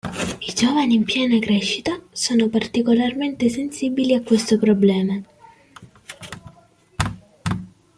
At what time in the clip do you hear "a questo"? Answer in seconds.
4.15-4.57